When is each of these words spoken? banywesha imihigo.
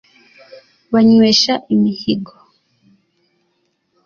banywesha 0.93 1.53
imihigo. 1.73 2.33